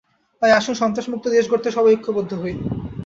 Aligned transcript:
তাই 0.41 0.51
আসুন 0.51 0.75
সন্ত্রাসমুক্ত 0.75 1.25
দেশ 1.27 1.45
গড়তে 1.51 1.69
সবাই 1.71 1.93
ঐক্যবদ্ধ 1.95 2.31
হই। 2.41 2.55